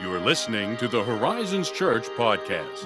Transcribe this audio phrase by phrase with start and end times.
[0.00, 2.84] You are listening to the Horizons Church podcast.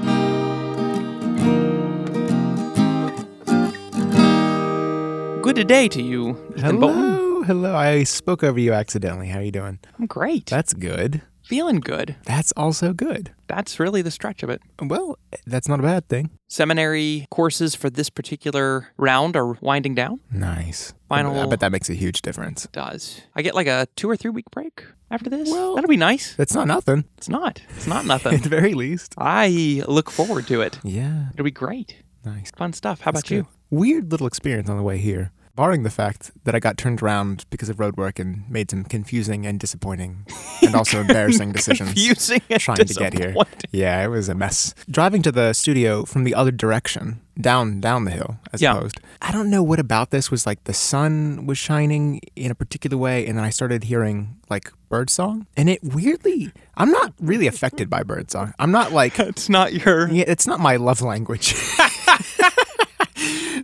[5.42, 7.00] Good day to you, Ethan Bolton.
[7.00, 7.74] Hello, hello.
[7.74, 9.28] I spoke over you accidentally.
[9.28, 9.78] How are you doing?
[9.98, 10.46] I'm great.
[10.46, 11.22] That's good.
[11.48, 12.14] Feeling good.
[12.26, 13.32] That's also good.
[13.46, 14.60] That's really the stretch of it.
[14.82, 15.16] Well,
[15.46, 16.28] that's not a bad thing.
[16.46, 20.20] Seminary courses for this particular round are winding down.
[20.30, 20.92] Nice.
[21.08, 22.68] Final- I bet that makes a huge difference.
[22.72, 25.50] Does I get like a two or three week break after this?
[25.50, 26.34] Well- That'll be nice.
[26.36, 27.04] That's not nothing.
[27.16, 27.62] It's not.
[27.76, 28.34] It's not nothing.
[28.38, 29.14] At the very least.
[29.16, 30.78] I look forward to it.
[30.84, 31.30] Yeah.
[31.32, 31.96] It'll be great.
[32.26, 32.50] Nice.
[32.58, 33.00] Fun stuff.
[33.00, 33.46] How That's about you?
[33.70, 35.32] Weird little experience on the way here.
[35.58, 38.84] Barring the fact that I got turned around because of road work and made some
[38.84, 40.24] confusing and disappointing
[40.62, 41.88] and also embarrassing decisions.
[41.94, 43.34] Confusing and trying to get here.
[43.72, 44.72] Yeah, it was a mess.
[44.88, 48.76] Driving to the studio from the other direction, down down the hill, as Yeah.
[48.76, 49.00] opposed.
[49.20, 52.96] I don't know what about this was like the sun was shining in a particular
[52.96, 56.52] way, and then I started hearing like bird song, and it weirdly.
[56.76, 58.54] I'm not really affected by bird song.
[58.60, 60.08] I'm not like It's not your.
[60.08, 61.52] yeah, it's not my love language.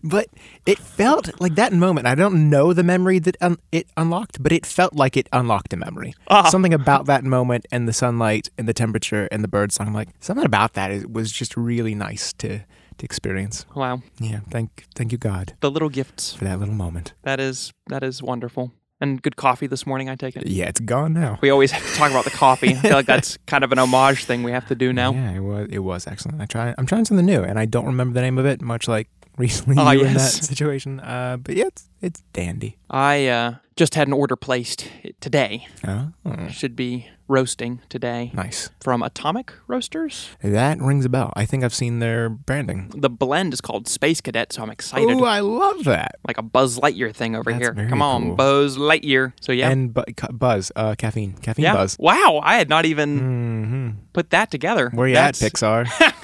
[0.02, 0.26] but
[0.66, 2.06] it felt like that moment.
[2.06, 5.72] I don't know the memory that un- it unlocked, but it felt like it unlocked
[5.72, 6.14] a memory.
[6.28, 6.48] Ah.
[6.48, 9.88] Something about that moment and the sunlight and the temperature and the bird song.
[9.88, 12.60] I'm like something about that is, was just really nice to
[12.98, 13.66] to experience.
[13.74, 14.02] Wow.
[14.20, 16.32] Yeah, thank thank you God The little gifts.
[16.34, 17.12] for that little moment.
[17.22, 18.72] That is that is wonderful.
[19.00, 20.08] And good coffee this morning.
[20.08, 20.46] I take it.
[20.46, 21.38] Yeah, it's gone now.
[21.42, 22.70] We always have to talk about the coffee.
[22.70, 25.12] I feel like that's kind of an homage thing we have to do now.
[25.12, 26.40] Yeah, it was it was excellent.
[26.40, 28.62] I try I'm trying something new, and I don't remember the name of it.
[28.62, 31.00] Much like recently Ah, you in that situation.
[31.00, 32.76] Uh, but yeah, it's it's dandy.
[32.90, 34.88] I uh, just had an order placed
[35.20, 35.66] today.
[35.86, 36.12] Oh,
[36.50, 38.68] Should be roasting today nice.
[38.82, 40.28] from Atomic Roasters.
[40.42, 41.32] That rings a bell.
[41.34, 42.92] I think I've seen their branding.
[42.94, 45.16] The blend is called Space Cadet, so I'm excited.
[45.16, 46.16] Oh, I love that.
[46.28, 47.88] like a Buzz Lightyear thing over That's here.
[47.88, 48.36] Come on, cool.
[48.36, 49.32] Buzz Lightyear.
[49.40, 51.72] So yeah, And bu- buzz, uh, caffeine, caffeine yeah.
[51.74, 51.96] buzz.
[51.98, 54.90] Wow, I had not even hmm put that together.
[54.92, 55.86] Where you That's- at, Pixar?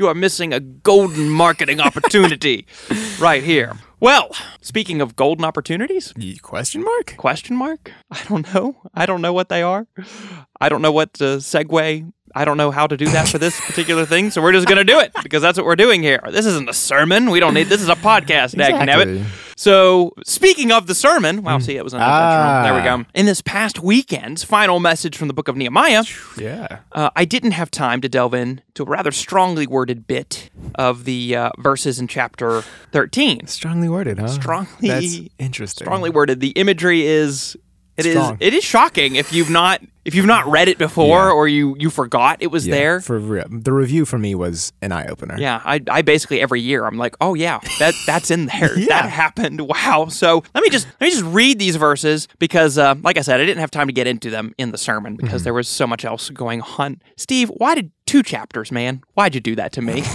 [0.00, 2.64] You are missing a golden marketing opportunity
[3.18, 3.74] right here.
[4.00, 7.14] Well, speaking of golden opportunities, Question mark?
[7.18, 7.92] question mark?
[8.10, 8.76] I don't know.
[8.94, 9.86] I don't know what they are.
[10.58, 12.10] I don't know what to segue.
[12.34, 14.78] I don't know how to do that for this particular thing, so we're just going
[14.78, 16.20] to do it because that's what we're doing here.
[16.30, 17.30] This isn't a sermon.
[17.30, 19.24] We don't need this is a podcast, Dag Exactly.
[19.56, 22.62] So, speaking of the sermon, wow, see, it was unintentional.
[22.62, 22.96] There we Ah.
[22.96, 23.04] go.
[23.14, 26.04] In this past weekend's final message from the book of Nehemiah,
[26.38, 26.78] Yeah.
[26.92, 31.04] uh, I didn't have time to delve in to a rather strongly worded bit of
[31.04, 32.62] the uh, verses in chapter
[32.92, 33.48] 13.
[33.48, 34.28] Strongly worded, huh?
[34.28, 35.84] Strongly- That's interesting.
[35.84, 36.40] Strongly worded.
[36.40, 37.54] The imagery is
[38.06, 41.32] it is it is shocking if you've not if you've not read it before Yeah.
[41.32, 43.00] or you you forgot it was Yeah, there.
[43.00, 43.44] For real.
[43.50, 45.36] The review for me was an eye opener.
[45.38, 48.78] Yeah, I, I basically every year I'm like, oh yeah, that that's in there.
[48.78, 49.02] Yeah.
[49.02, 49.60] That happened.
[49.60, 50.06] Wow.
[50.08, 53.40] So let me just let me just read these verses because, uh, like I said,
[53.40, 55.26] I didn't have time to get into them in the sermon Mm-hmm.
[55.26, 57.00] because there was so much else going on.
[57.16, 59.02] Steve, why did two chapters, man?
[59.14, 60.02] Why'd you do that to me?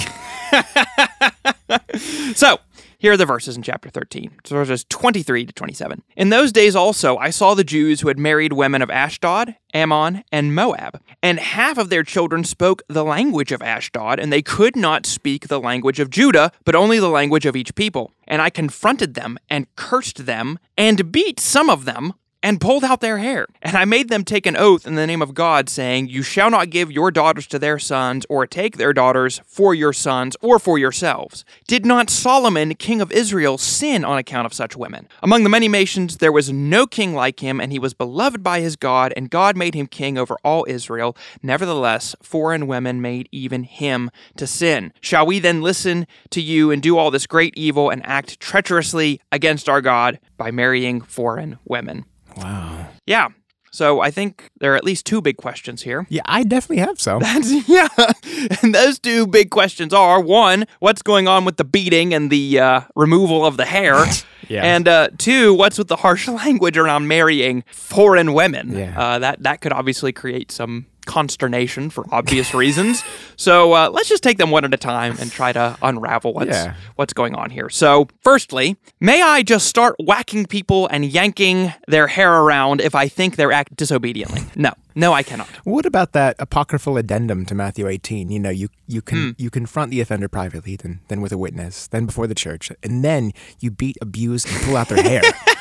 [2.36, 2.58] so
[3.06, 6.02] here are the verses in chapter 13, so verses 23 to 27.
[6.18, 10.24] In those days also, I saw the Jews who had married women of Ashdod, Ammon,
[10.32, 14.76] and Moab, and half of their children spoke the language of Ashdod, and they could
[14.76, 18.12] not speak the language of Judah, but only the language of each people.
[18.28, 22.16] And I confronted them, and cursed them, and beat some of them,
[22.46, 23.48] and pulled out their hair.
[23.64, 26.52] And I made them take an oath in the name of God, saying, You shall
[26.52, 30.60] not give your daughters to their sons, or take their daughters for your sons, or
[30.60, 31.44] for yourselves.
[31.68, 35.08] Did not Solomon, king of Israel, sin on account of such women?
[35.24, 38.60] Among the many nations, there was no king like him, and he was beloved by
[38.60, 41.18] his God, and God made him king over all Israel.
[41.42, 44.94] Nevertheless, foreign women made even him to sin.
[45.02, 49.20] Shall we then listen to you and do all this great evil and act treacherously
[49.32, 52.06] against our God by marrying foreign women?
[52.38, 52.88] Wow.
[53.06, 53.30] Yeah.
[53.72, 56.08] So I think there are at least two big questions here.
[56.10, 57.20] Yeah, I definitely have some.
[57.22, 57.90] That's, yeah.
[58.62, 62.60] And those two big questions are one, what's going on with the beating and the
[62.60, 64.06] uh, removal of the hair?
[64.48, 64.62] Yeah.
[64.64, 68.78] And uh, two, what's with the harsh language around marrying foreign women?
[68.78, 68.94] Yeah.
[68.96, 73.04] Uh, that, that could obviously create some consternation for obvious reasons.
[73.38, 76.52] So uh, let's just take them one at a time and try to unravel what's
[76.52, 76.76] Yeah.
[76.96, 77.70] what's going on here.
[77.70, 83.10] So, firstly, may I just start whacking people and yanking their hair around if I
[83.10, 84.44] think they're act disobediently?
[84.56, 85.50] No, no, I cannot.
[85.66, 88.32] What about that apocryphal addendum to Matthew 18?
[88.32, 89.32] You know, you you can Hmm.
[89.38, 93.04] you confront the offender privately, then then with a witness, then before the church, and
[93.04, 95.22] then you beat, abuse, and pull out their hair.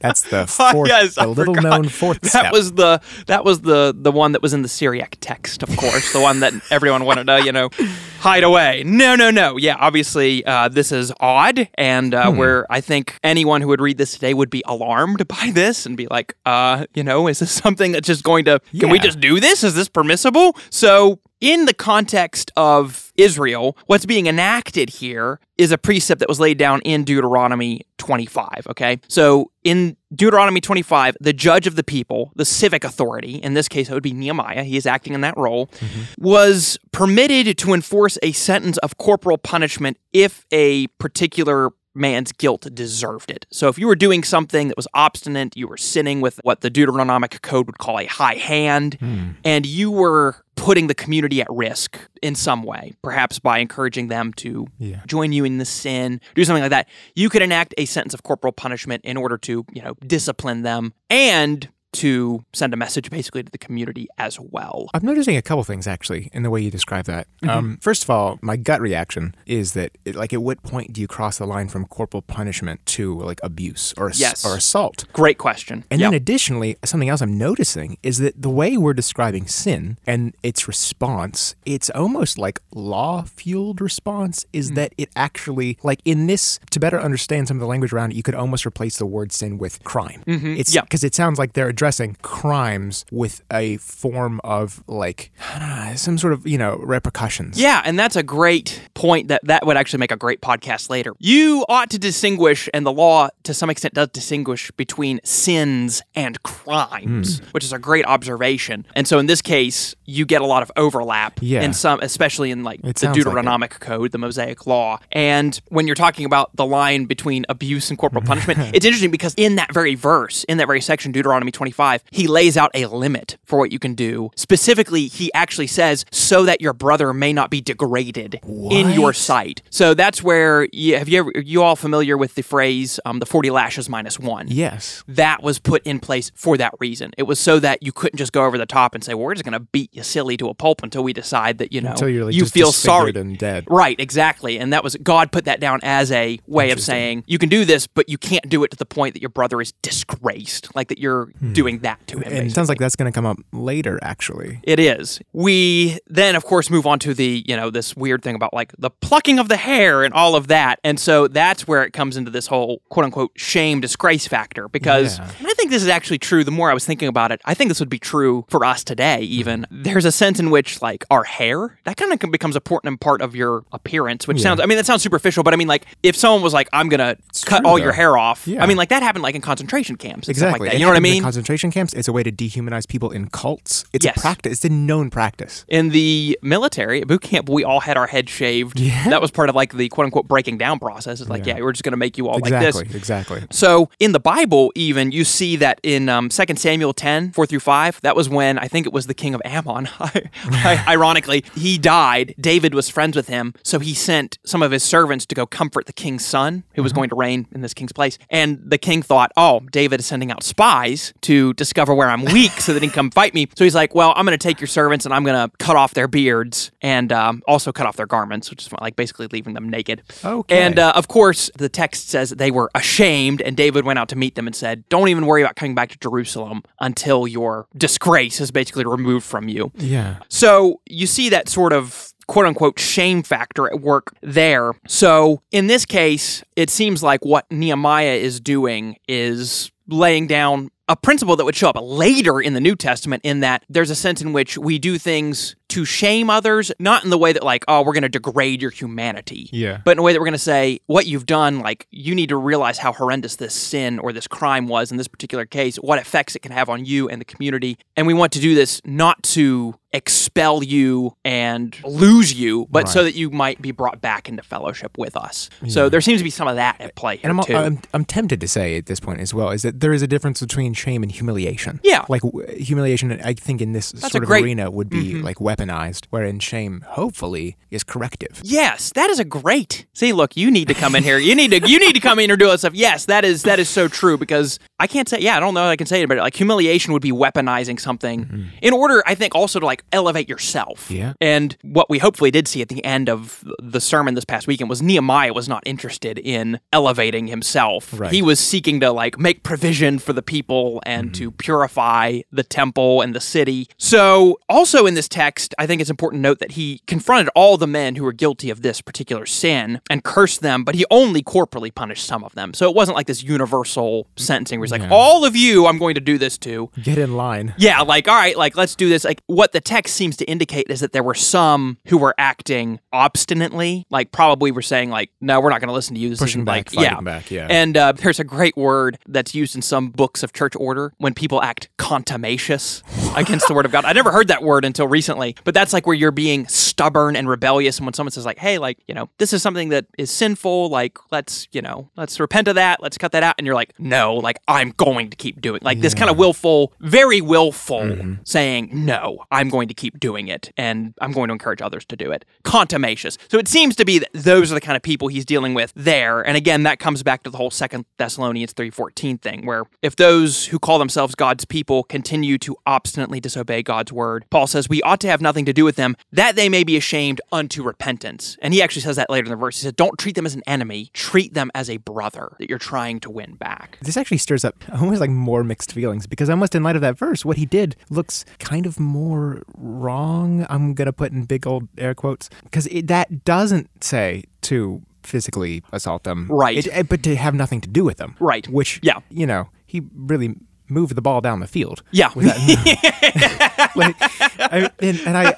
[0.00, 1.70] That's the fourth, yes, I the little forgot.
[1.82, 2.52] known fourth That step.
[2.52, 6.12] was the that was the the one that was in the Syriac text, of course,
[6.12, 7.70] the one that everyone wanted to you know
[8.20, 8.82] hide away.
[8.84, 9.56] No, no, no.
[9.56, 12.36] Yeah, obviously uh, this is odd, and uh, Hmm.
[12.38, 15.96] where I think anyone who would read this today would be alarmed by this and
[15.96, 18.60] be like, uh, you know, is this something that's just going to?
[18.78, 19.62] Can we just do this?
[19.64, 20.56] Is this permissible?
[20.70, 21.20] So.
[21.40, 26.56] In the context of Israel, what's being enacted here is a precept that was laid
[26.56, 28.66] down in Deuteronomy 25.
[28.70, 29.00] Okay.
[29.08, 33.90] So in Deuteronomy 25, the judge of the people, the civic authority, in this case,
[33.90, 36.02] it would be Nehemiah, he is acting in that role, mm-hmm.
[36.16, 43.30] was permitted to enforce a sentence of corporal punishment if a particular man's guilt deserved
[43.30, 43.46] it.
[43.50, 46.70] So if you were doing something that was obstinate, you were sinning with what the
[46.70, 49.30] Deuteronomic code would call a high hand, hmm.
[49.44, 54.32] and you were putting the community at risk in some way, perhaps by encouraging them
[54.32, 55.00] to Yeah.
[55.06, 58.24] join you in the sin, do something like that, you could enact a sentence of
[58.24, 63.42] corporal punishment in order to, you know, discipline them and to send a message basically
[63.42, 64.88] to the community as well.
[64.94, 67.26] I'm noticing a couple things actually in the way you describe that.
[67.42, 67.50] Mm-hmm.
[67.50, 71.00] Um, first of all, my gut reaction is that, it, like, at what point do
[71.00, 74.44] you cross the line from corporal punishment to like abuse or ass- Yes.
[74.46, 75.04] or assault?
[75.12, 75.84] Great question.
[75.90, 76.10] And Yep.
[76.10, 80.68] then additionally, something else I'm noticing is that the way we're describing sin and its
[80.68, 86.78] response, it's almost like law fueled response, is that it actually, like in this, to
[86.80, 89.56] better understand some of the language around it, you could almost replace the word sin
[89.58, 90.22] with crime.
[90.26, 90.54] Mm-hmm.
[90.60, 90.84] It's Yep.
[90.84, 91.85] because it sounds like they're addressing
[92.22, 97.60] crimes with a form of like, I don't know, some sort of, you know, repercussions.
[97.60, 101.14] Yeah, and that's a great point that that would actually make a great podcast later.
[101.18, 106.42] You ought to distinguish, and the law to some extent does distinguish between sins and
[106.42, 107.44] crimes, hmm.
[107.52, 108.86] which is a great observation.
[108.94, 111.62] And so in this case, you get a lot of overlap Yeah.
[111.62, 113.26] in some, especially in like It the sounds like.
[113.26, 114.98] Deuteronomic code, the Mosaic law.
[115.12, 119.34] And when you're talking about the line between abuse and corporal punishment, it's interesting because
[119.36, 123.36] in that very verse, in that very section, Deuteronomy 25, he lays out a limit
[123.44, 124.30] for what you can do.
[124.36, 128.38] Specifically, he actually says, so that your brother may not be degraded
[128.70, 129.62] in your sight.
[129.70, 133.26] So that's where you, have you ever, you all familiar with the phrase, um, the
[133.26, 134.46] 40 lashes minus one?
[134.48, 135.02] Yes.
[135.08, 137.10] that was put in place for that reason.
[137.18, 139.34] It was so that you couldn't just go over the top and say, well, we're
[139.34, 141.90] just going to beat you silly to a pulp until we decide that, you know,
[141.90, 143.12] Until you're like you feel sorry.
[143.16, 143.64] and dead.
[143.68, 144.58] Right, exactly.
[144.58, 147.64] And that was, God put that down as a way of saying, you can do
[147.64, 150.88] this, but you can't do it to the point that your brother is disgraced, like
[150.88, 152.30] that you're doing that to him.
[152.30, 152.46] Hmm.
[152.46, 154.60] It sounds like that's going to come up later, actually.
[154.62, 155.20] It is.
[155.32, 158.72] We then, of course, move on to the, you know, this weird thing about like
[158.78, 160.78] the plucking of the hair and all of that.
[160.84, 164.68] And so that's where it comes into this whole quote unquote shame disgrace factor.
[164.68, 165.30] Because Yeah.
[165.44, 166.44] I think this is actually true.
[166.44, 168.84] The more I was thinking about it, I think this would be true for us
[168.84, 169.62] today, even.
[169.62, 169.82] Mm-hmm.
[169.82, 173.22] There's a sense in which like our hair, that kind of becomes a important part
[173.22, 176.16] of your appearance, which sounds, I mean, that sounds superficial, but I mean, like if
[176.16, 178.62] someone was like, I'm going to cut true, all your hair off, Yeah.
[178.62, 180.60] I mean, like that happened like in concentration camps Exactly.
[180.60, 180.78] like that.
[180.78, 181.22] You know what I mean?
[181.46, 181.92] Concentration camps.
[181.94, 183.84] It's a way to dehumanize people in cults.
[183.92, 184.16] It's Yes.
[184.16, 184.52] a practice.
[184.54, 185.64] It's a known practice.
[185.68, 188.80] in the military at boot camp, we all had our heads shaved.
[188.80, 189.08] Yeah.
[189.10, 191.20] That was part of like the quote unquote breaking down process.
[191.20, 191.62] It's like, yeah, Yeah.
[191.62, 192.72] we're just going to make you all exactly.
[192.82, 192.96] like this.
[192.96, 193.42] Exactly.
[193.50, 197.60] So in the Bible, even you see that in um, 2 Samuel 10, 4 through
[197.60, 199.88] 5, that was when I think it was the king of Ammon.
[200.88, 202.34] Ironically, he died.
[202.40, 203.54] David was friends with him.
[203.62, 206.92] So he sent some of his servants to go comfort the king's son, who was
[206.92, 208.18] going to reign in this king's place.
[208.30, 212.52] And the king thought, oh, David is sending out spies to discover where I'm weak
[212.60, 213.48] so that he can come fight me.
[213.56, 215.76] So he's like, well, I'm going to take your servants and I'm going to cut
[215.76, 219.54] off their beards and um, also cut off their garments, which is like basically leaving
[219.54, 220.02] them naked.
[220.24, 220.62] Okay.
[220.62, 224.16] And uh, of course, the text says they were ashamed, and David went out to
[224.16, 228.40] meet them and said, Don't even worry about coming back to Jerusalem until your disgrace
[228.40, 229.72] is basically removed from you.
[229.76, 230.16] Yeah.
[230.28, 234.72] So you see that sort of quote unquote shame factor at work there.
[234.86, 240.96] So in this case, it seems like what Nehemiah is doing is laying down a
[240.96, 244.22] principle that would show up later in the New Testament in that there's a sense
[244.22, 247.82] in which we do things to shame others, not in the way that like, oh,
[247.82, 249.48] we're going to degrade your humanity.
[249.52, 249.80] Yeah.
[249.84, 252.28] But in a way that we're going to say, what you've done, like, you need
[252.28, 255.98] to realize how horrendous this sin or this crime was in this particular case, what
[255.98, 257.78] effects it can have on you and the community.
[257.96, 263.02] And we want to do this not to expel you and lose you, but so
[263.02, 265.48] that you might be brought back into fellowship with us.
[265.68, 267.56] So there seems to be some of that at play And I'm.
[267.56, 270.06] I'm, I'm tempted to say at this point as well is that there is a
[270.06, 271.80] difference between shame and humiliation.
[271.82, 272.04] Yeah.
[272.08, 274.44] Like w- humiliation, I think in this a sort of great- Mm-hmm.
[274.46, 278.40] arena would be like weaponized, wherein shame, hopefully, is corrective.
[278.44, 279.86] Yes, that is a great.
[279.94, 281.18] See, look, you need to come in here.
[281.18, 282.74] You need to you need to come in and do all that stuff.
[282.74, 285.18] Yes, that is that is so true because I can't say.
[285.20, 285.64] Yeah, I don't know.
[285.68, 289.02] I can say it, but like humiliation would be weaponizing something in order.
[289.06, 290.84] I think also to like elevate yourself.
[290.88, 290.94] Mm-hmm.
[290.94, 291.12] Yeah.
[291.20, 294.68] And what we hopefully did see at the end of the sermon this past weekend
[294.70, 297.98] was Nehemiah was not interested in elevating himself.
[297.98, 298.12] Right.
[298.12, 303.02] He was seeking to like make provision for the people and to purify the temple
[303.02, 303.68] and the city.
[303.76, 307.56] So, also in this text, I think it's important to note that he confronted all
[307.56, 311.22] the men who were guilty of this particular sin and cursed them, but he only
[311.22, 312.54] corporally punished some of them.
[312.54, 315.94] So it wasn't like this universal sentencing where he's like, all of you, I'm going
[315.94, 316.70] to do this to.
[316.82, 317.54] Get in line.
[317.58, 319.04] Yeah, like, all right, like, let's do this.
[319.04, 322.80] Like, what the text seems to indicate is that there were some who were acting
[322.92, 326.10] obstinately, like, probably were saying, like, no, we're not going to listen to you.
[326.10, 326.90] This Pushing isn't back, like, yeah.
[326.90, 327.46] fighting back, yeah.
[327.50, 331.14] And uh, there's a great word that's used in some books of church order when
[331.14, 332.82] people act contumacious
[333.16, 333.84] against the word of God.
[333.84, 337.28] I never heard that word until recently, but that's like where you're being stubborn and
[337.28, 337.78] rebellious.
[337.78, 340.68] And when someone says, like, hey, like, you know, this is something that is sinful,
[340.68, 343.34] like, let's, you know, let's repent of that, let's cut that out.
[343.38, 346.72] And you're like, no, like, I'm going to keep doing like this kind of willful,
[346.80, 348.14] very willful mm-hmm.
[348.24, 351.96] saying, no, I'm going to keep doing it and I'm going to encourage others to
[351.96, 352.24] do it.
[352.42, 353.16] Contumacious.
[353.28, 355.72] So it seems to be that those are the kind of people he's dealing with
[355.74, 356.20] there.
[356.20, 360.46] And again, that comes back to the whole second Thessalonians 3:14 thing where if those
[360.46, 365.00] who call themselves God's people continue to obstinately disobey God's word, Paul says we ought
[365.00, 368.36] to have nothing to do with them that they may be ashamed unto repentance.
[368.42, 369.58] And he actually says that later in the verse.
[369.60, 372.58] He said, "Don't treat them as an enemy, treat them as a brother that you're
[372.58, 376.54] trying to win back." This actually stirs up almost like more mixed feelings because almost
[376.54, 380.46] in light of that verse, what he did looks kind of more wrong.
[380.48, 386.02] I'm gonna put in big old air quotes because that doesn't say to physically assault
[386.04, 386.58] them, Right.
[386.58, 388.48] It- it- but to have nothing to do with them, Right.
[388.48, 388.98] Which, Yeah.
[389.08, 390.34] you know, he really
[390.68, 391.82] moved the ball down the field.
[391.90, 392.10] Yeah.
[392.16, 395.34] like, I, and, and I,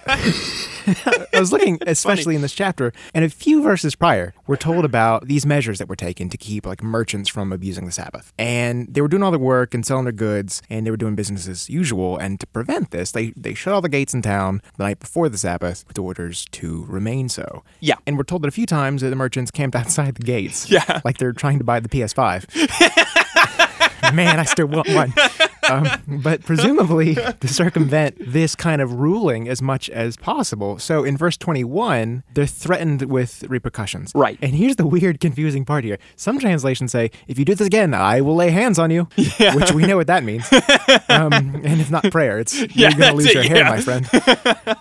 [1.35, 5.27] I was looking, especially in this chapter, and a few verses prior, we're told about
[5.29, 8.33] these measures that were taken to keep like merchants from abusing the Sabbath.
[8.39, 11.15] And they were doing all their work and selling their goods, and they were doing
[11.15, 12.17] business as usual.
[12.17, 15.29] And to prevent this, they they shut all the gates in town the night before
[15.29, 17.65] the Sabbath with orders to remain so.
[17.81, 17.97] Yeah.
[18.07, 20.69] And we're told that a few times that the merchants camped outside the gates.
[20.79, 21.01] Yeah.
[21.03, 23.67] Like they're trying to buy the PS5.
[24.15, 25.13] Man, I still want one.
[25.71, 25.89] Um,
[26.23, 30.79] but presumably to circumvent this kind of ruling as much as possible.
[30.79, 34.13] So in verse 21, they're threatened with repercussions.
[34.15, 34.39] Right.
[34.43, 35.99] And here's the weird, confusing part here.
[36.17, 39.09] Some translations say, if you do this again, I will lay hands on you,
[39.55, 40.49] which we know what that means.
[41.11, 43.71] Um, and it's not prayer, it's Yeah, you're going to lose it, your hair, yeah.
[43.71, 44.09] my friend.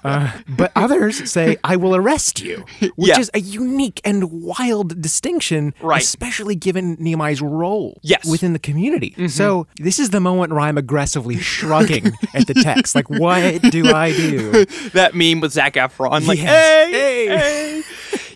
[0.04, 2.66] Uh, but others say, I will arrest you,
[2.96, 3.20] which Yeah.
[3.20, 6.02] is a unique and wild distinction, Right.
[6.02, 8.26] especially given Nehemiah's role Yes.
[8.30, 9.16] within the community.
[9.28, 12.96] So this is the moment where I'm aggressively shrugging at the text.
[12.96, 14.66] Like, what do I do?
[14.94, 16.90] that meme with Zac Efron, like, Yes.
[16.92, 17.77] hey, hey.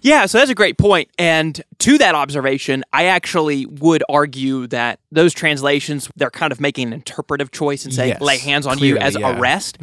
[0.01, 1.10] Yeah, so that's a great point.
[1.17, 6.88] And to that observation, I actually would argue that those translations, they're kind of making
[6.88, 9.31] an interpretive choice and saying, Yes, lay hands on you as yeah.
[9.31, 9.41] Mm-hmm.
[9.41, 9.77] arrest.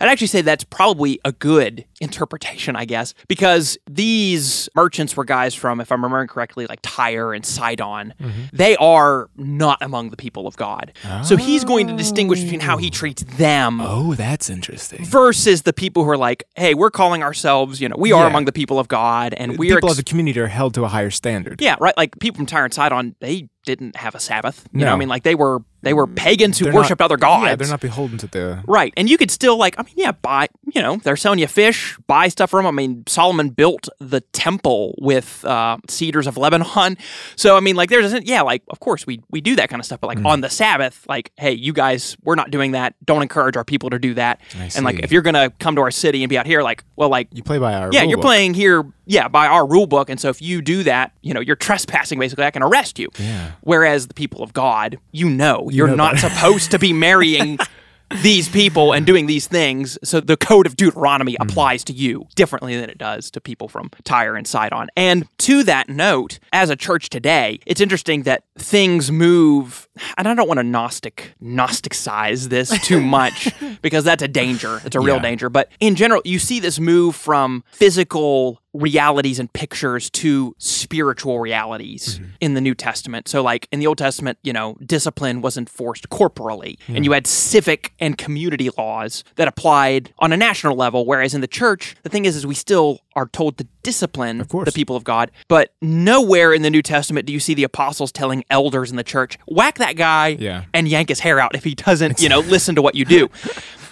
[0.00, 5.54] I'd actually say that's probably a good interpretation, I guess, because these merchants were guys
[5.54, 8.14] from, if I'm remembering correctly, like Tyre and Sidon.
[8.20, 8.40] Mm-hmm.
[8.52, 10.92] They are not among the people of God.
[11.24, 15.04] So he's going to distinguish between how he treats them Oh, that's interesting.
[15.04, 18.28] versus the people who are like, hey, we're calling ourselves, you know, we are Yeah.
[18.30, 19.76] among the people of God and we are.
[19.76, 21.60] People ex- as a community are held to a higher standard.
[21.60, 21.96] yeah, right.
[21.96, 24.66] Like people from Tyre and Sidon, they didn't have a Sabbath.
[24.72, 24.92] You know, No.
[24.94, 27.44] I mean, like they were they were pagans who They're not- worshipped other gods.
[27.46, 28.64] Yeah, they're not beholden to the.
[28.66, 28.92] Right.
[28.96, 31.96] And you could still like, I mean, yeah, buy, you know, they're selling you fish,
[32.08, 32.74] buy stuff from them.
[32.74, 36.96] I mean, Solomon built the temple with uh, cedars of Lebanon.
[37.36, 39.78] So, I mean, like there's, a, yeah, like, of course we, we do that kind
[39.78, 40.00] of stuff.
[40.00, 40.16] But Mm.
[40.16, 42.94] like on the Sabbath, like, hey, you guys, we're not doing that.
[43.04, 44.40] Don't encourage our people to do that.
[44.74, 46.82] And like, if you're going to come to our city and be out here, like,
[46.96, 47.90] well, like, You play by our.
[47.92, 48.24] yeah, you're book.
[48.24, 51.40] playing here, yeah, by our rule book, and so if you do that, you know,
[51.40, 52.18] you're trespassing.
[52.18, 53.08] Basically, I can arrest you.
[53.18, 53.52] Yeah.
[53.62, 56.28] Whereas the people of God, you know, you're know not better.
[56.34, 57.58] supposed to be marrying
[58.22, 59.98] these people and doing these things.
[60.02, 61.42] So the code of Deuteronomy Mm-hmm.
[61.50, 64.88] applies to you differently than it does to people from Tyre and Sidon.
[64.96, 69.88] And to that note, as a church today, it's interesting that things move.
[70.16, 74.80] And I don't want to gnostic gnosticize this too much because that's a danger.
[74.86, 75.22] It's a real Yeah.
[75.22, 75.50] danger.
[75.50, 82.20] But in general, you see this move from physical realities and pictures to spiritual realities
[82.40, 83.28] in the New Testament.
[83.28, 87.26] So, like in the Old Testament, you know, discipline was enforced corporally, and you had
[87.26, 91.04] civic and community laws that applied on a national level.
[91.06, 94.72] Whereas in the church, the thing is, is we still are told to discipline the
[94.74, 98.44] people of God, but nowhere in the New Testament do you see the apostles telling
[98.50, 100.64] elders in the church, whack that guy Yeah.
[100.72, 103.28] and yank his hair out if he doesn't, you know, listen to what you do.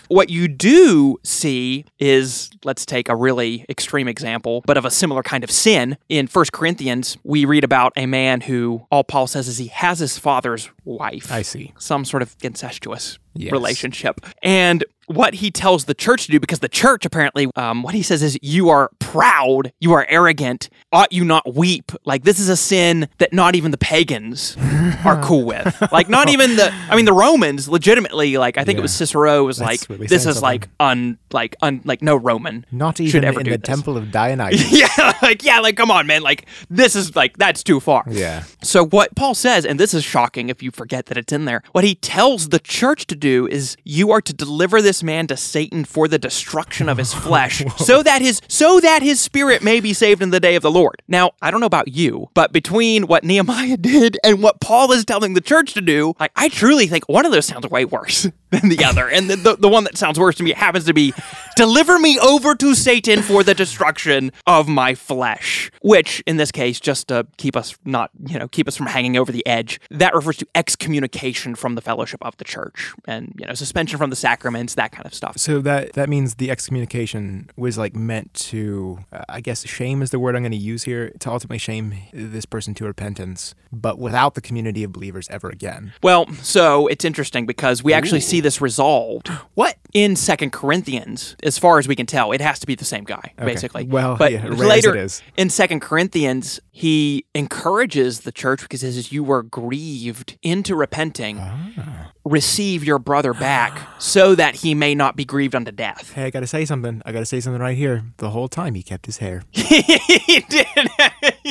[0.09, 5.23] What you do see is, let's take a really extreme example, but of a similar
[5.23, 5.97] kind of sin.
[6.09, 9.99] In 1 Corinthians, we read about a man who, all Paul says is he has
[9.99, 11.31] his father's wife.
[11.33, 11.73] I see.
[11.79, 13.53] Some sort of incestuous Yes.
[13.53, 14.21] relationship.
[14.43, 18.03] And what he tells the church to do, because the church apparently, um, what he
[18.03, 21.93] says is, you are proud, you are arrogant, ought you not weep?
[22.05, 24.57] Like, this is a sin that not even the pagans
[25.05, 25.77] are cool with.
[25.93, 29.45] Like, not even the, I mean, the Romans legitimately, like, I think it was Cicero
[29.45, 33.25] was That's like, this is like, un, like, un, like, no Roman Not should even
[33.25, 33.67] ever in do the this.
[33.67, 34.73] temple of Dionysus.
[34.77, 36.23] Yeah, like, yeah, like, come on, man.
[36.23, 38.05] Like, this is like, that's too far.
[38.09, 38.45] yeah.
[38.63, 41.63] So what Paul says, and this is shocking if you forget that it's in there,
[41.73, 45.37] what he tells the church to do is you are to deliver this man to
[45.37, 49.81] Satan for the destruction of his flesh, so that his so that his spirit may
[49.81, 51.03] be saved in the day of the Lord.
[51.09, 55.07] Now, I don't know about you, but between what Nehemiah did and what Paul is
[55.07, 58.29] telling the church to do, like I truly think one of those sounds way worse
[58.51, 59.09] than the other.
[59.09, 61.15] And the, the, the one that sounds worse to me happens to be
[61.57, 66.79] deliver me over to Satan for the destruction of my flesh, which in this case,
[66.79, 70.15] just to keep us not, you know, keep us from hanging over the edge, that
[70.15, 74.17] refers to excommunication from the fellowship of the church and, you know, suspension from the
[74.17, 75.39] sacraments, that kind of stuff.
[75.39, 80.11] So that that means the excommunication was like meant to, uh, I guess, shame is
[80.11, 83.99] the word I'm going to use here to ultimately shame this person to repentance, but
[83.99, 85.93] without the community of believers ever again.
[86.03, 89.29] Well, so it's interesting because we actually see this resolved.
[89.55, 92.85] What in Second Corinthians, as far as we can tell, it has to be the
[92.85, 93.85] same guy, basically.
[93.85, 95.23] Well, but yeah, later it is.
[95.37, 101.39] in Second Corinthians, he encourages the church because he says, "You were grieved into repenting.
[101.41, 102.13] Ah.
[102.27, 106.31] Receive your brother back, so that he may not be grieved unto death." Hey, I
[106.31, 107.01] got to say something.
[107.07, 108.03] I got to say something right here.
[108.17, 109.43] The whole time he kept his hair.
[109.53, 110.67] he did.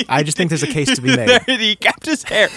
[0.08, 1.40] I just think there's a case to be made.
[1.46, 2.48] he kept his hair.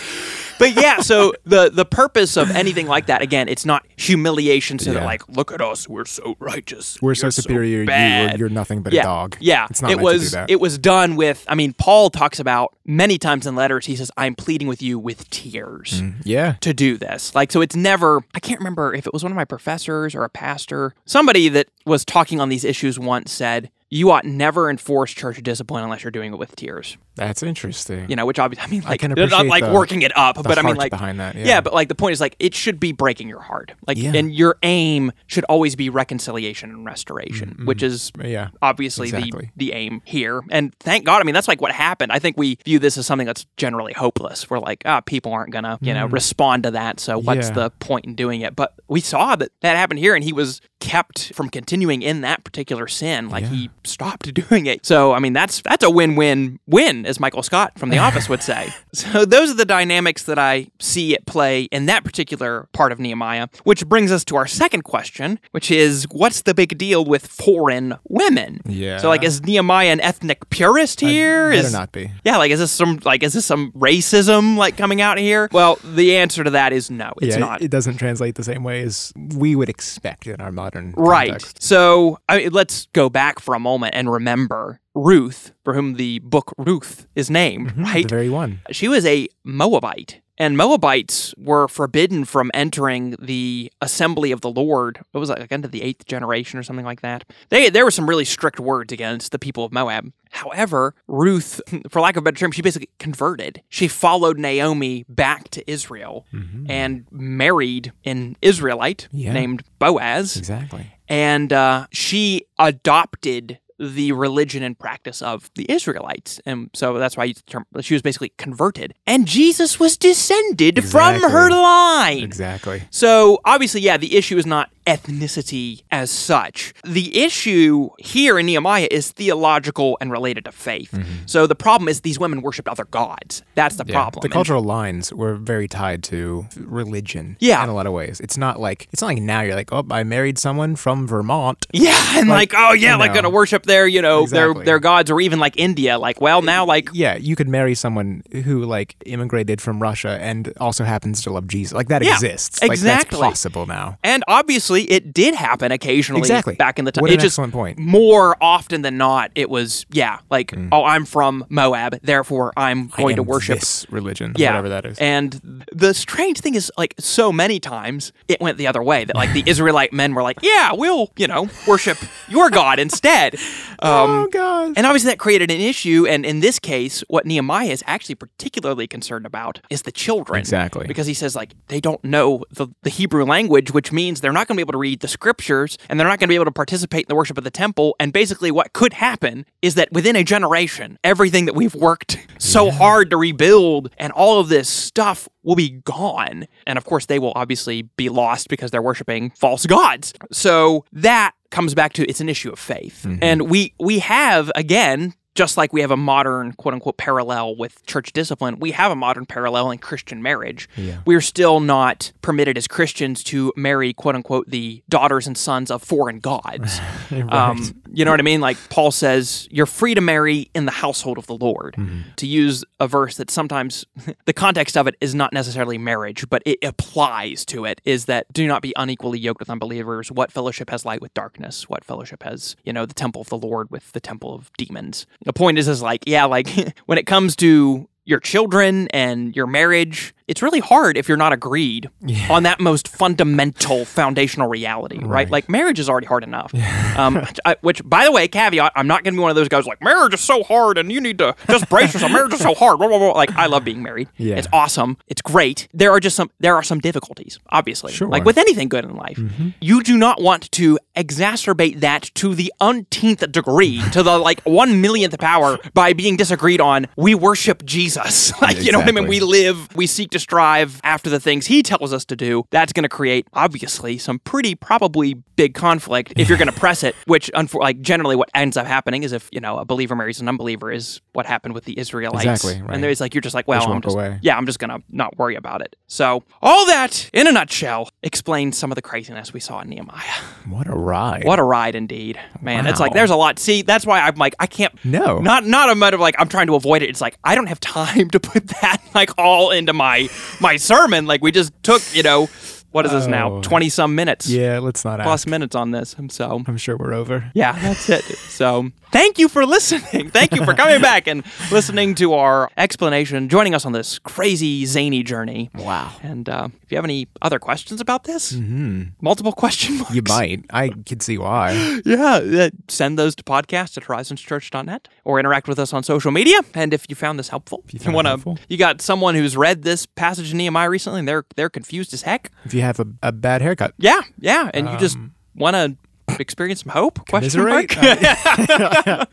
[0.60, 4.78] But yeah, so the the purpose of anything like that, again, it's not humiliation.
[4.78, 5.06] So that Yeah.
[5.06, 7.02] like, look at us, we're so righteous.
[7.02, 7.80] We're so superior.
[7.82, 9.38] you, bad." or you're nothing but yeah, a dog.
[9.40, 11.44] Yeah, it's not it was to it was done with.
[11.48, 13.86] I mean, Paul talks about many times in letters.
[13.88, 16.56] He says, "I'm pleading with you with tears." Mm, yeah.
[16.62, 17.34] to do this.
[17.34, 20.24] Like, so it's never, I can't remember if it was one of my professors or
[20.24, 20.94] a pastor.
[21.06, 25.84] Somebody that was talking on these issues once said, you ought never enforce church discipline
[25.84, 26.98] unless you're doing it with tears.
[27.16, 28.10] That's interesting.
[28.10, 30.42] You know, which obviously, I mean, like, can they're not like the- working it up,
[30.42, 31.60] but I mean, like, behind that, yeah.
[31.60, 33.74] but like the point is, like, it should be breaking your heart.
[33.88, 34.14] Like, Yeah.
[34.16, 38.50] and your aim should always be reconciliation and restoration, which is yeah.
[38.62, 39.52] obviously Exactly.
[39.58, 40.42] the the aim here.
[40.50, 42.12] And thank God, I mean, that's like what happened.
[42.12, 44.50] I think we view this as something that's generally hopeless.
[44.50, 47.00] We're like, ah, people aren't gonna, you know, respond to that.
[47.00, 47.56] So what's Mm.
[47.58, 47.64] Yeah.
[47.64, 48.56] the point in doing it?
[48.56, 52.44] But we saw that that happened here, and he was kept from continuing in that
[52.46, 53.30] particular sin.
[53.30, 54.86] Like he stopped doing it.
[54.86, 58.70] So I mean, that's that's a win-win-win, as Michael Scott from The Office would say.
[58.92, 62.98] So those are the dynamics that I see at play in that particular part of
[63.00, 63.48] Nehemiah.
[63.64, 67.98] Which brings us to our second question, which is, what's the big deal with foreign
[68.06, 68.62] women?
[68.66, 68.98] Yeah.
[68.98, 71.52] So like, is Nehemiah an ethnic purist here?
[71.52, 72.10] Better Is not be.
[72.26, 75.50] yeah, like is this some like is this some racism like coming out here?
[75.52, 77.62] Well, the answer to that is no, it's yeah, not.
[77.62, 81.30] It doesn't translate the same way as we would expect in our modern Right.
[81.30, 81.62] context.
[81.62, 86.20] So I mean, let's go back for a moment and remember Ruth, for whom the
[86.20, 88.04] book Ruth is named, mm-hmm, right?
[88.04, 88.62] The very one.
[88.72, 90.22] She was a Moabite.
[90.42, 95.02] And Moabites were forbidden from entering the assembly of the Lord.
[95.14, 97.26] It was like into the eighth generation or something like that.
[97.50, 100.14] They there were some really strict words against the people of Moab.
[100.32, 103.62] However, Ruth, for lack of a better term, she basically converted.
[103.68, 106.72] She followed Naomi back to Israel mm-hmm.
[106.72, 109.34] and married an Israelite Yeah.
[109.34, 110.94] named Boaz Exactly.
[111.10, 117.24] And uh, she adopted the religion and practice of the Israelites, and so that's why
[117.24, 118.94] I used the term, she was basically converted.
[119.08, 122.20] And Jesus was descended from her line.
[122.24, 122.84] Exactly.
[122.92, 126.74] So obviously, yeah, the issue is not ethnicity as such.
[126.84, 130.92] The issue here in Nehemiah is theological and related to faith.
[130.92, 131.26] Mm-hmm.
[131.26, 133.44] So the problem is these women worshipped other gods.
[133.56, 133.94] That's the Yeah.
[133.96, 134.22] problem.
[134.22, 137.38] The And- cultural lines were very tied to religion.
[137.40, 137.64] Yeah.
[137.64, 138.20] In a lot of ways.
[138.20, 141.66] It's not like it's not like now you're like, oh, I married someone from Vermont.
[141.80, 143.22] Yeah, and like, oh yeah, like know.
[143.22, 144.66] gonna worship their, you know, their Exactly.
[144.66, 145.98] their gods, or even like India.
[145.98, 150.52] Like, well, now like Yeah, you could marry someone who like immigrated from Russia and
[150.60, 151.74] also happens to love Jesus.
[151.74, 152.62] Like that Yeah, exists.
[152.62, 153.18] Like exactly.
[153.20, 153.98] that's possible now.
[154.04, 156.56] And obviously, actually, it did happen occasionally Exactly.
[156.56, 157.02] back in the time.
[157.02, 157.80] What it an just excellent point.
[157.80, 163.16] more often than not, it was yeah, like oh, I'm from Moab, therefore I'm going
[163.16, 164.98] to worship this religion, yeah, whatever that is.
[165.00, 169.16] And the strange thing is, like, so many times it went the other way that,
[169.16, 173.36] like, the Israelite men were like, yeah, we'll, you know, worship your God instead.
[173.82, 174.74] Um, oh gosh.
[174.76, 176.06] and obviously that created an issue.
[176.06, 180.38] And in this case, what Nehemiah is actually particularly concerned about is the children.
[180.38, 180.86] Exactly.
[180.86, 184.50] Because he says, like, they don't know the, the Hebrew language, which means they're not
[184.50, 186.46] going to be able to read the scriptures and they're not going to be able
[186.46, 187.96] to participate in the worship of the temple.
[188.00, 192.72] And basically, what could happen is that within a generation, everything that we've worked so
[192.72, 196.48] hard to rebuild and all of this stuff will be gone.
[196.68, 200.14] And of course, they will obviously be lost because they're worshiping false gods.
[200.32, 203.04] So that comes back to it's an issue of faith.
[203.06, 203.20] Mm-hmm.
[203.22, 207.86] And we we have again just like we have a modern quote unquote parallel with
[207.86, 210.68] church discipline, we have a modern parallel in Christian marriage.
[211.06, 215.82] We're still not permitted as Christians to marry quote unquote the daughters and sons of
[215.82, 216.82] foreign gods.
[217.30, 218.42] um, you know what I mean?
[218.42, 221.78] Like Paul says, you're free to marry in the household of the Lord.
[222.18, 223.86] To use a verse that sometimes
[224.26, 228.26] the context of it is not necessarily marriage, but it applies to it, is that
[228.34, 230.12] do not be unequally yoked with unbelievers.
[230.12, 231.70] What fellowship has light with darkness?
[231.70, 235.08] What fellowship has, you know, the temple of the Lord with the temple of demons?
[235.30, 236.50] The point is, is like, yeah, like
[236.88, 241.34] when it comes to your children and your marriage, it's really hard if you're not
[241.34, 241.90] agreed
[242.30, 245.30] on that most fundamental foundational reality, right?
[245.30, 246.54] Like marriage is already hard enough.
[246.98, 249.50] Um, I- which, by the way, caveat: I'm not going to be one of those
[249.50, 252.12] guys like marriage is so hard and you need to just brace yourself.
[252.12, 252.78] Marriage is so hard.
[252.78, 253.12] Blah, blah, blah.
[253.12, 254.08] Like I love being married.
[254.18, 254.36] Yeah.
[254.36, 254.98] It's awesome.
[255.08, 255.68] It's great.
[255.74, 257.92] There are just some there are some difficulties, obviously.
[257.92, 258.08] Sure.
[258.08, 259.20] Like with anything good in life,
[259.60, 264.82] you do not want to exacerbate that to the unteenth degree, to the like one
[264.82, 266.88] millionth power by being disagreed on.
[266.96, 268.40] We worship Jesus.
[268.42, 269.08] like you know what I mean?
[269.08, 272.44] We live, we seek to strive after the things he tells us to do.
[272.52, 276.84] That's going to create obviously some pretty probably big conflict if you're going to press
[276.84, 276.96] it.
[277.06, 280.20] Which, unfor- like generally, what ends up happening is if you know a believer marries
[280.22, 282.26] an unbeliever is what happened with the Israelites.
[282.26, 282.74] Exactly, right.
[282.76, 284.20] And there's like you're just like, well, Just I'm just, away.
[284.22, 285.76] yeah, I'm just gonna not worry about it.
[285.88, 290.02] So all that in a nutshell explains some of the craziness we saw in Nehemiah.
[290.50, 291.24] what a ride.
[291.26, 292.68] What a ride indeed, man!
[292.68, 293.40] It's like there's a lot.
[293.40, 294.74] See, that's why I'm like I can't.
[294.84, 295.20] No.
[295.20, 296.90] not not a matter of like I'm trying to avoid it.
[296.90, 300.09] It's like I don't have time to put that like all into my
[300.40, 301.06] my sermon.
[301.06, 302.30] Like we just took you know
[302.72, 303.42] what is this now Oh.
[303.42, 305.96] twenty some minutes yeah, let's not plus minutes on this.
[306.10, 307.32] So I'm sure we're over.
[307.34, 308.04] yeah, that's it.
[308.04, 310.10] So thank you for listening.
[310.20, 314.66] Thank you for coming back and listening to our explanation, joining us on this crazy
[314.66, 315.50] zany journey.
[315.56, 315.92] Wow.
[316.02, 319.94] And uh, if you have any other questions about this, hmm, multiple question marks.
[319.94, 320.46] You might.
[320.50, 321.82] I can see why.
[321.86, 326.40] Yeah, send those to podcast at horizonschurch.net or interact with us on social media.
[326.54, 328.38] And if you found this helpful, you you, it wanna, helpful.
[328.48, 332.04] you got someone who's read this passage in Nehemiah recently and they're they're confused as
[332.04, 332.32] heck.
[332.46, 334.98] If you have a, a bad haircut, Yeah, yeah, and you just
[335.36, 335.76] want to
[336.20, 337.06] experience some hope?
[337.10, 337.70] Question mark.
[337.70, 339.08] commiserate.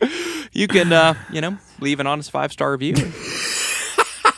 [0.52, 2.94] you can, uh, you know, leave an honest five star review.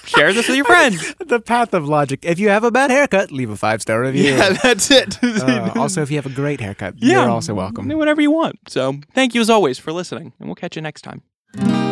[0.04, 1.14] Share this with your friends.
[1.18, 2.24] the path of logic.
[2.24, 4.34] If you have a bad haircut, leave a five star review.
[4.34, 5.22] Yeah, that's it.
[5.22, 7.86] Uh, also, if you have a great haircut, yeah, you're also welcome.
[7.88, 8.58] Do whatever you want.
[8.68, 11.87] So, thank you as always for listening, and we'll catch you next time.